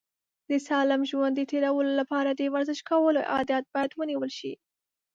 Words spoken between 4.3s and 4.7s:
شي.